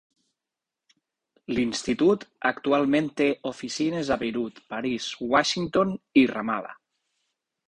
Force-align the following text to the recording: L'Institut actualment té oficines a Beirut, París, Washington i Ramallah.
L'Institut 1.55 2.25
actualment 2.51 3.11
té 3.21 3.27
oficines 3.51 4.11
a 4.17 4.21
Beirut, 4.23 4.59
París, 4.75 5.11
Washington 5.35 5.95
i 6.25 6.27
Ramallah. 6.35 6.75